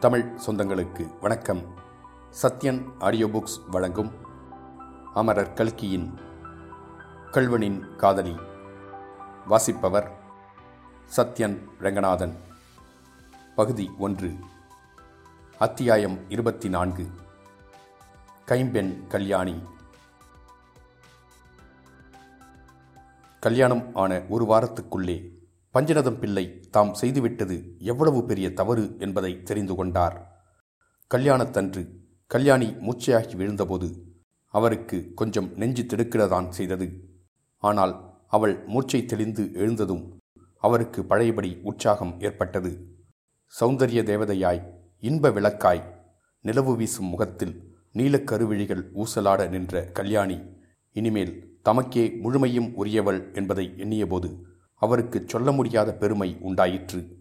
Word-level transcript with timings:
தமிழ் 0.00 0.38
சொந்தங்களுக்கு 0.46 1.18
வணக்கம். 1.20 1.74
Sathyan 2.42 2.84
audio 2.98 3.26
books 3.26 3.68
வழங்கும் 3.70 4.12
அமரர் 5.14 5.52
கல்கியின் 5.52 6.18
கல்வனின் 7.30 7.96
காதலி. 7.96 8.36
வாசிப்பவர் 9.46 10.16
சத்யன் 11.16 11.64
ரங்கநாதன். 11.78 12.36
பகுதி 13.54 13.90
ஒன்று. 13.98 14.34
அத்தியாயம் 15.58 16.30
இருபத்தி 16.30 16.68
நான்கு 16.68 17.06
கைம்பெண் 18.44 19.06
கல்யாணி. 19.06 19.62
கல்யாணம் 23.40 23.94
ஆன 23.94 24.22
ஒரு 24.28 24.44
வாரத்துக்குள்ளே 24.44 25.35
பஞ்சநதம் 25.76 26.18
பிள்ளை 26.18 26.60
தாம் 26.70 26.92
செய்துவிட்டது 26.94 27.56
எவ்வளவு 27.78 28.24
பெரிய 28.24 28.52
தவறு 28.52 28.96
என்பதை 28.98 29.42
தெரிந்து 29.42 29.74
கொண்டார். 29.74 30.14
கல்யாணத்தன்று 31.06 31.82
கல்யாணி 32.26 32.68
மூச்சையாகி 32.86 33.34
விழுந்தபோது 33.36 33.88
அவருக்கு 34.54 35.12
கொஞ்சம் 35.14 35.48
நெஞ்சு 35.56 35.82
திடுக்கிடதான் 35.82 36.48
செய்தது. 36.48 36.86
ஆனால் 37.62 37.94
அவள் 38.28 38.64
மூச்சை 38.66 39.04
தெளிந்து 39.04 39.52
எழுந்ததும் 39.54 40.18
அவருக்கு 40.62 41.04
பழையபடி 41.04 41.60
உற்சாகம் 41.62 42.20
ஏற்பட்டது. 42.20 42.72
சௌந்தரிய 43.60 44.00
தேவதையாய் 44.12 44.62
இன்ப 45.00 45.30
விளக்காய் 45.30 45.84
நிலவு 46.40 46.76
வீசும் 46.76 47.06
முகத்தில் 47.06 47.54
நீலக்கருவிழிகள் 47.94 48.84
ஊசலாட 48.94 49.48
நின்ற 49.48 49.84
கல்யாணி 49.90 50.38
இனிமேல் 50.92 51.60
தமக்கே 51.68 52.20
முழுமையும் 52.20 52.74
உரியவள் 52.74 53.32
என்பதை 53.34 53.72
எண்ணியபோது 53.76 54.28
அவருக்கு 54.76 55.24
சொல்ல 55.26 55.52
முடியாத 55.52 55.94
பெருமை 55.94 56.36
உண்டாயிற்று. 56.40 57.16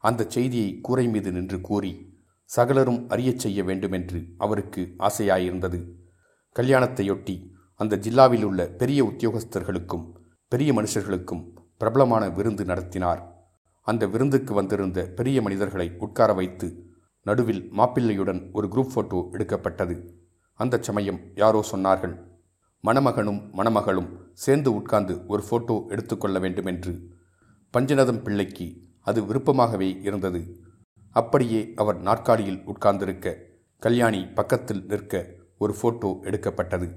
அந்த 0.00 0.24
செய்தியை 0.28 0.80
கூரை 0.80 1.08
மீது 1.08 1.32
நின்று 1.32 1.60
கூறி 1.60 2.20
சகலரும் 2.44 3.08
அறியச் 3.08 3.38
செய்ய 3.38 3.64
வேண்டுமென்று 3.64 4.26
அவருக்கு 4.38 4.94
ஆசையாயிருந்தது. 4.98 5.92
கல்யாணத்தையொட்டி 6.56 7.50
அந்த 7.74 7.96
ஜில்லாவில் 7.96 8.42
உள்ள 8.42 8.66
பெரிய 8.66 9.04
உத்தியோகஸ்தர்களுக்கும் 9.04 10.12
பெரிய 10.48 10.72
மனுஷர்களுக்கும் 10.72 11.52
பிரபலமான 11.78 12.28
விருந்து 12.28 12.64
நடத்தினார். 12.64 13.36
அந்த 13.82 14.06
விருந்துக்கு 14.06 14.54
வந்திருந்த 14.54 15.12
பெரிய 15.16 15.42
மனிதர்களை 15.42 15.92
உட்கார 15.98 16.32
வைத்து 16.32 16.86
நடுவில் 17.22 17.72
மாப்பிள்ளையுடன் 17.72 18.52
ஒரு 18.52 18.68
குரூப் 18.68 18.92
போட்டோ 18.94 19.28
எடுக்கப்பட்டது. 19.32 20.22
அந்த 20.54 20.78
சமயம் 20.80 21.20
யாரோ 21.34 21.64
சொன்னார்கள் 21.72 22.27
மணமகனும் 22.84 23.40
மணமகளும் 23.52 24.10
சேர்ந்து 24.34 24.74
உட்கார்ந்து 24.74 25.26
ஒரு 25.26 25.42
போட்டோ 25.50 25.84
எடுத்துக்கொள்ள 25.88 26.38
வேண்டுமென்று 26.38 26.92
பஞ்சநதம் 27.74 28.22
பிள்ளைக்கு 28.22 28.66
அது 29.00 29.24
விருப்பமாகவே 29.24 30.00
இருந்தது. 30.02 30.40
அப்படியே 31.10 31.72
அவர் 31.76 31.98
நாற்காலியில் 32.00 32.62
உட்கார்ந்திருக்க 32.64 33.36
கல்யாணி 33.78 34.24
பக்கத்தில் 34.24 34.84
நிற்க 34.84 35.26
ஒரு 35.58 35.74
போட்டோ 35.80 36.18
எடுக்கப்பட்டது. 36.22 36.88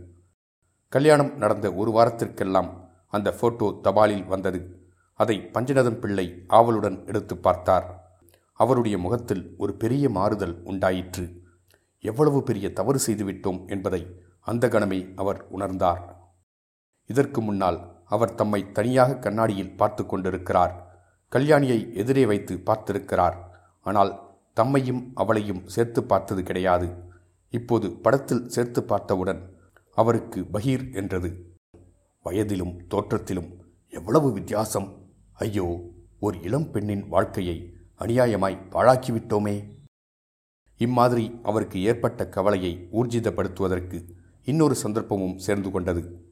கல்யாணம் 0.89 1.37
நடந்த 1.37 1.73
ஒரு 1.73 1.91
வாரத்திற்கெல்லாம் 1.91 2.69
அந்த 3.07 3.31
போட்டோ 3.31 3.79
தபாலில் 3.83 4.25
வந்தது. 4.27 4.61
அதை 5.13 5.37
பஞ்சநதம் 5.53 5.99
பிள்ளை 5.99 6.43
ஆவலுடன் 6.47 7.05
எடுத்து 7.05 7.37
பார்த்தார். 7.37 7.87
அவருடைய 8.53 8.97
முகத்தில் 8.97 9.55
ஒரு 9.57 9.73
பெரிய 9.73 10.09
மாறுதல் 10.09 10.63
உண்டாயிற்று. 10.63 11.25
எவ்வளவு 12.03 12.43
பெரிய 12.43 12.73
தவறு 12.73 12.99
செய்துவிட்டோம் 13.07 13.67
என்பதை 13.67 14.01
அந்த 14.47 14.65
கணமே 14.67 14.99
அவர் 15.15 15.39
உணர்ந்தார். 15.51 16.01
இதற்கு 17.09 17.39
முன்னால் 17.41 17.79
அவர் 18.05 18.35
தம்மை 18.35 18.61
தனியாக 18.71 19.19
கண்ணாடியில் 19.19 19.75
பார்த்து 19.75 20.03
கொண்டிருக்கிறார். 20.05 20.73
கல்யாணியை 21.31 21.79
எதிரே 21.93 22.23
வைத்து 22.25 22.53
பார்த்திருக்கிறார். 22.59 23.37
ஆனால் 23.85 24.11
தம்மையும் 24.57 25.01
அவளையும் 25.15 25.61
சேர்த்து 25.67 26.01
பார்த்தது 26.03 26.41
கிடையாது. 26.43 26.87
இப்போது 27.53 27.87
படத்தில் 28.03 28.47
சேர்த்து 28.47 28.81
பார்த்தவுடன் 28.83 29.41
அவருக்கு 29.97 30.39
பகீர் 30.53 30.85
என்றது. 30.93 31.29
வயதிலும் 32.25 32.75
தோற்றத்திலும் 32.87 33.49
எவ்வளவு 33.93 34.27
வித்தியாசம்! 34.31 34.89
ஐயோ 35.37 35.65
ஒரு 36.19 36.37
இளம் 36.41 36.67
பெண்ணின் 36.71 37.05
வாழ்க்கையை 37.07 37.57
அநியாயமாய் 38.01 38.63
பாழாக்கிவிட்டோமே! 38.73 39.55
இம்மாதிரி 40.79 41.25
அவருக்கு 41.43 41.77
ஏற்பட்ட 41.81 42.21
கவலையை 42.27 42.73
ஊர்ஜிதப்படுத்துவதற்கு 42.91 43.97
இன்னொரு 44.43 44.75
சந்தர்ப்பமும் 44.83 45.35
சேர்ந்து 45.35 45.71
கொண்டது. 45.71 46.31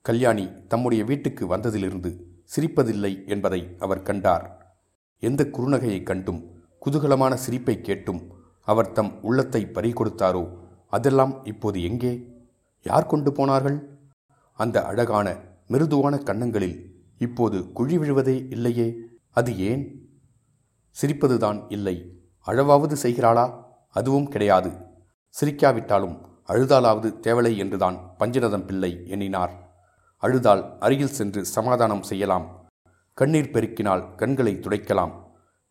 கல்யாணி 0.00 0.66
தம்முடைய 0.68 1.04
வீட்டுக்கு 1.04 1.56
வந்ததிலிருந்து 1.56 2.22
சிரிப்பதில்லை 2.56 3.26
என்பதை 3.26 3.76
அவர் 3.78 4.02
கண்டார். 4.02 4.76
எந்த 5.18 5.44
குறுநகையை 5.44 6.02
கண்டும் 6.02 6.62
குதூகலமான 6.86 7.34
சிரிப்பை 7.34 7.80
கேட்டும் 7.80 8.32
அவர் 8.60 8.92
தம் 8.92 9.22
உள்ளத்தை 9.22 9.64
பறிகொடுத்தாரோ 9.64 10.56
அதெல்லாம் 10.88 11.44
இப்போது 11.44 11.82
எங்கே? 11.82 12.26
யார் 12.82 13.06
கொண்டு 13.06 13.32
போனார்கள்? 13.32 14.00
அந்த 14.52 14.84
அழகான 14.84 15.36
மிருதுவான 15.68 16.18
கன்னங்களில் 16.18 17.04
இப்போது 17.18 17.72
குழி 17.72 17.98
விழுவதே 17.98 18.46
இல்லையே 18.50 18.94
அது 19.30 19.58
ஏன்? 19.58 19.84
சிரிப்பதுதான் 21.02 21.64
இல்லை. 21.68 22.20
அழவாவது 22.46 22.96
செய்கிறாளா? 23.02 23.64
அதுவும் 23.88 24.28
கிடையாது. 24.28 24.70
சிரிக்காவிட்டாலும் 25.40 26.30
அழுதாலாவது 26.48 27.08
தேவலை 27.26 27.52
என்றுதான் 27.62 27.96
பஞ்சநதம் 28.20 28.66
பிள்ளை 28.68 28.90
எண்ணினார். 29.14 29.52
அழுதால் 30.22 30.62
அருகில் 30.84 31.16
சென்று 31.18 31.40
சமாதானம் 31.54 32.04
செய்யலாம். 32.10 32.46
கண்ணீர் 33.18 33.52
பெருக்கினால் 33.54 34.02
கண்களை 34.20 34.54
துடைக்கலாம். 34.64 35.12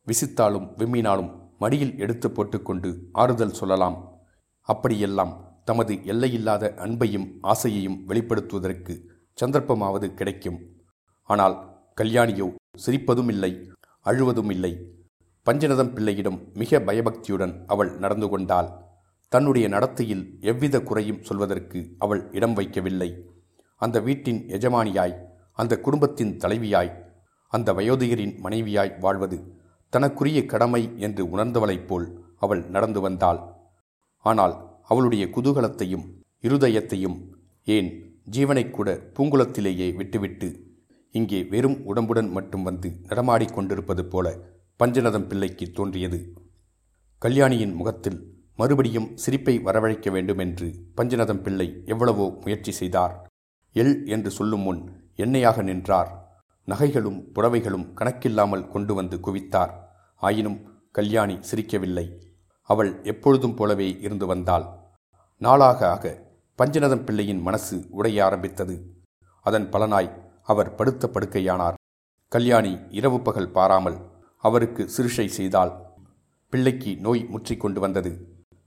விசித்தாலும் 0.08 0.68
விம்மினாலும் 0.80 1.32
மடியில் 1.64 1.96
எடுத்து 2.04 2.28
போட்டுக்கொண்டு 2.30 2.90
ஆறுதல் 3.22 3.58
சொல்லலாம். 3.60 3.98
அப்படியெல்லாம் 4.70 5.34
தமது 5.70 5.94
எல்லையில்லாத 6.12 6.64
அன்பையும் 6.86 7.28
ஆசையையும் 7.52 7.98
வெளிப்படுத்துவதற்கு 8.10 8.94
சந்தர்ப்பமாவது 9.38 10.08
கிடைக்கும். 10.20 10.60
ஆனால் 11.30 11.56
கல்யாணியோ 12.02 12.48
சிரிப்பதும் 12.86 13.30
இல்லை 13.34 13.52
அழுவதும் 14.06 14.52
இல்லை 14.56 14.72
பஞ்சநதம் 15.46 15.92
பிள்ளையிடம் 15.96 16.40
மிக 16.62 16.80
பயபக்தியுடன் 16.88 17.54
அவள் 17.74 17.92
நடந்து 18.04 18.28
கொண்டாள். 18.30 18.70
தன்னுடைய 19.32 19.66
நடத்தையில் 19.68 20.24
எவ்வித 20.52 20.76
குறையும் 20.82 21.22
சொல்வதற்கு 21.28 21.80
அவள் 22.04 22.22
இடம் 22.32 22.56
வைக்கவில்லை. 22.58 23.10
அந்த 23.82 23.98
வீட்டின் 24.08 24.40
எஜமானியாய் 24.58 25.16
அந்த 25.58 25.74
குடும்பத்தின் 25.86 26.34
தலைவியாய் 26.44 26.92
அந்த 27.54 27.70
வயோதிகரின் 27.78 28.34
மனைவியாய் 28.44 28.92
வாழ்வது 29.00 29.38
தனக்குரிய 29.94 30.40
கடமை 30.46 30.82
என்று 30.98 31.24
உணர்ந்தவளைப் 31.34 31.88
போல் 31.88 32.08
அவள் 32.38 32.62
நடந்து 32.76 33.00
வந்தாள். 33.02 33.40
ஆனால் 34.26 34.56
அவளுடைய 34.92 35.24
குதூகலத்தையும் 35.36 36.06
இருதயத்தையும் 36.44 37.18
ஏன் 37.68 37.90
ஜீவனை 38.36 38.64
கூட 38.70 38.90
பூங்குளத்திலேயே 39.16 39.88
விட்டுவிட்டு 40.00 40.50
இங்கே 41.16 41.40
வெறும் 41.54 41.78
உடம்புடன் 41.90 42.30
மட்டும் 42.30 42.64
வந்து 42.64 42.90
நடமாடிக் 43.10 43.56
கொண்டிருப்பது 43.56 44.04
போல 44.06 44.28
பஞ்சநதம் 44.80 45.28
பிள்ளைக்கு 45.32 45.66
தோன்றியது. 45.78 46.20
கல்யாணியின் 47.22 47.76
முகத்தில் 47.80 48.20
மறுபடியும் 48.62 49.12
சிரிப்பை 49.24 49.54
வரவழைக்க 49.68 50.10
வேண்டும் 50.12 50.42
என்று 50.46 50.68
பஞ்சநதம் 50.98 51.44
பிள்ளை 51.46 51.68
எவ்வளவோ 51.86 52.26
முயற்சி 52.44 52.72
செய்தார். 52.80 53.14
எல் 53.76 53.96
என்று 54.08 54.32
சொல்லும் 54.38 54.66
முன் 54.68 54.82
எண்ணெயாக 55.16 55.64
நின்றார். 55.70 56.10
நகைகளும் 56.68 57.20
புடவைகளும் 57.36 57.88
கணக்கில்லாமல் 58.00 58.68
கொண்டு 58.68 58.94
வந்து 58.94 59.18
குவித்தார். 59.26 59.72
ஆயினும் 60.22 60.60
கல்யாணி 60.92 61.36
சிரிக்கவில்லை. 61.50 62.06
அவள் 62.70 62.92
எப்பொழுதும் 63.04 63.56
போலவே 63.60 63.88
இருந்து 64.06 64.26
வந்தாள். 64.26 64.66
நாளாக 65.42 65.80
ஆக 65.90 66.06
பஞ்சநதம் 66.60 67.06
பிள்ளையின் 67.06 67.42
மனசு 67.42 67.78
உடைய 67.90 68.18
ஆரம்பித்தது. 68.26 68.76
அதன் 69.46 69.68
பலனாய் 69.74 70.12
அவர் 70.52 70.76
படுத்த 70.76 71.10
படுக்கையானார். 71.14 71.78
கல்யாணி 72.32 72.74
இரவு 73.00 73.20
பகல் 73.22 73.54
பாராமல் 73.58 73.98
அவருக்கு 74.44 74.84
சிறுஷை 74.96 75.26
செய்தாள். 75.38 75.74
பிள்ளைக்கு 76.54 76.92
நோய் 77.06 77.24
முற்றிக்கொண்டு 77.34 77.80
வந்தது. 77.80 78.12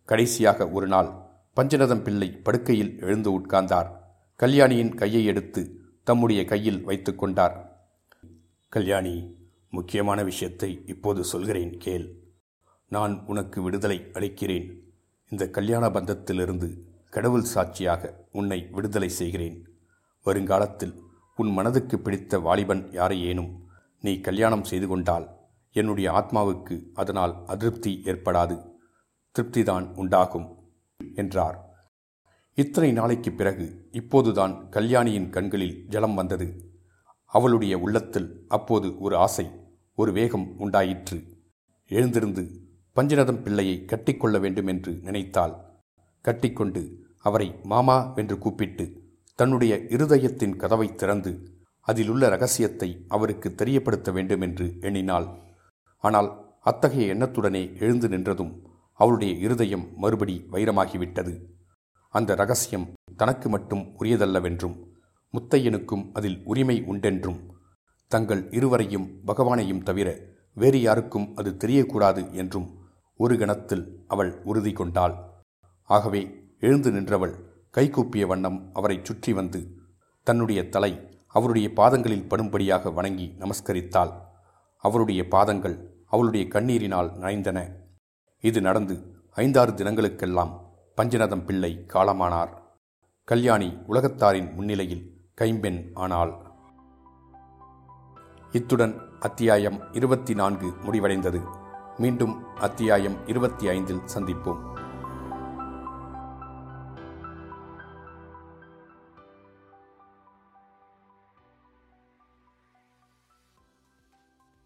கடைசியாக 0.04 0.68
ஒரு 0.68 0.86
நாள் 0.86 1.10
பஞ்சநதம் 1.56 2.02
பிள்ளை 2.02 2.28
படுக்கையில் 2.30 2.98
எழுந்து 3.00 3.30
உட்கார்ந்தார். 3.38 3.90
கல்யாணியின் 4.36 4.94
கையை 4.94 5.24
எடுத்து 5.24 5.80
தம்முடைய 6.04 6.44
கையில் 6.44 6.82
வைத்து 6.82 7.14
கொண்டார். 7.14 7.86
கல்யாணி 8.68 9.36
முக்கியமான 9.70 10.22
விஷயத்தை 10.22 10.82
இப்போது 10.86 11.24
சொல்கிறேன் 11.24 11.78
கேள். 11.78 12.06
நான் 12.88 13.24
உனக்கு 13.26 13.62
விடுதலை 13.62 14.10
அளிக்கிறேன். 14.12 14.66
இந்த 15.28 15.50
கல்யாண 15.50 15.88
பந்தத்திலிருந்து 15.88 16.68
கடவுள் 17.10 17.42
சாட்சியாக 17.42 18.26
உன்னை 18.32 18.66
விடுதலை 18.70 19.08
செய்கிறேன். 19.08 19.68
வருங்காலத்தில் 20.22 20.94
உன் 21.36 21.50
மனதுக்கு 21.50 21.98
பிடித்த 21.98 22.38
வாலிபன் 22.38 22.84
யாரையேனும் 22.90 23.50
நீ 24.00 24.20
கல்யாணம் 24.20 24.64
செய்து 24.64 24.86
கொண்டால் 24.86 25.26
என்னுடைய 25.72 26.10
ஆத்மாவுக்கு 26.10 26.76
அதனால் 26.94 27.34
அதிருப்தி 27.46 28.00
ஏற்படாது. 28.04 28.73
திருப்திதான் 29.36 29.86
உண்டாகும் 29.94 30.48
என்றார். 31.16 31.56
இத்தனை 32.58 32.90
நாளைக்கு 32.92 33.30
பிறகு 33.32 33.64
இப்போதுதான் 33.90 34.52
கல்யாணியின் 34.70 35.30
கண்களில் 35.30 35.78
ஜலம் 35.88 36.14
வந்தது. 36.14 36.46
அவளுடைய 37.32 37.74
உள்ளத்தில் 37.78 38.28
அப்போது 38.48 38.88
ஒரு 38.98 39.16
ஆசை 39.16 39.46
ஒரு 39.98 40.10
வேகம் 40.12 40.46
உண்டாயிற்று. 40.58 41.18
எழுந்திருந்து 41.90 42.42
பஞ்சநதம் 42.96 43.40
பிள்ளையை 43.42 43.76
கட்டிக்கொள்ள 43.84 44.38
வேண்டும் 44.38 44.66
என்று 44.66 44.92
நினைத்தாள். 45.02 45.54
கட்டிக்கொண்டு 46.24 46.82
அவரை 47.18 47.48
மாமா 47.62 47.96
என்று 48.14 48.36
கூப்பிட்டு 48.38 48.86
தன்னுடைய 49.38 49.74
இருதயத்தின் 49.94 50.54
கதவை 50.56 50.88
திறந்து 50.94 51.32
அதிலுள்ள 51.88 52.28
ரகசியத்தை 52.28 52.88
அவருக்கு 53.08 53.48
தெரியப்படுத்த 53.54 54.08
வேண்டும் 54.12 54.40
என்று 54.40 54.66
எண்ணினாள். 54.80 55.26
ஆனால் 56.04 56.30
அத்தகைய 56.60 57.14
எண்ணத்துடனே 57.14 57.64
எழுந்து 57.78 58.08
நின்றதும் 58.08 58.52
அவளுடைய 59.00 59.34
இருதயம் 59.34 59.86
மறுபடி 59.96 60.36
வைரமாகிவிட்டது. 60.52 61.32
அந்த 62.08 62.34
ரகசியம் 62.34 62.86
தனக்கு 63.16 63.48
மட்டும் 63.48 63.84
உரியதல்லவென்றும் 63.98 64.76
முத்தையனுக்கும் 65.34 66.10
அதில் 66.12 66.38
உரிமை 66.44 66.82
உண்டென்றும் 66.82 67.40
தங்கள் 68.08 68.42
இருவரையும் 68.52 69.06
பகவானையும் 69.26 69.82
தவிர 69.82 70.08
வேறு 70.54 70.80
யாருக்கும் 70.80 71.36
அது 71.36 71.50
தெரியக்கூடாது 71.50 72.32
என்றும் 72.32 72.68
ஒரு 73.16 73.38
கணத்தில் 73.38 74.04
அவள் 74.06 74.42
உறுதி 74.44 74.72
கொண்டாள். 74.72 75.14
ஆகவே 75.90 76.22
எழுந்து 76.60 76.90
நின்றவள் 76.90 77.34
கைகூப்பிய 77.74 78.26
வண்ணம் 78.26 78.70
அவரைச் 78.74 79.04
சுற்றி 79.04 79.32
வந்து 79.32 79.60
தன்னுடைய 80.22 80.68
தலை 80.68 80.92
அவருடைய 81.26 81.68
பாதங்களில் 81.72 82.28
படும்படியாக 82.28 82.92
வணங்கி 82.92 83.26
நமஸ்கரித்தாள். 83.38 84.12
அவருடைய 84.84 85.28
பாதங்கள் 85.28 85.76
அவளுடைய 86.06 86.46
கண்ணீரினால் 86.46 87.10
நனைந்தன. 87.22 87.58
இது 88.44 88.60
நடந்து 88.60 89.14
ஐந்தாறு 89.30 89.72
தினங்களுக்கெல்லாம் 89.72 90.60
பஞ்சநதம் 90.96 91.44
பிள்ளை 91.44 91.84
காலமானார். 91.92 92.48
கல்யாணி 93.24 93.78
உலகத்தாரின் 93.88 94.54
முன்னிலையில் 94.54 95.20
கைம்பெண் 95.34 95.90
ஆனாள். 95.94 96.34
இத்துடன் 98.52 99.00
அத்தியாயம் 99.20 99.92
இருபத்தி 99.92 100.34
நான்கு 100.34 100.66
முடிவடைந்தது. 100.66 101.42
மீண்டும் 101.98 102.54
அத்தியாயம் 102.54 103.26
இருபத்தி 103.26 103.68
ஐந்தில் 103.68 104.02
சந்திப்போம். 104.14 104.73